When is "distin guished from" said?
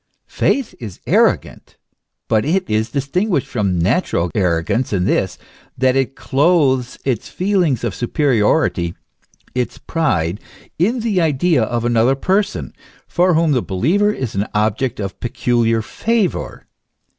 2.89-3.77